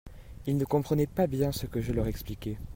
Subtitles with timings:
[0.47, 2.57] ils ne comprenaient pas bien ce que je leur expliquais.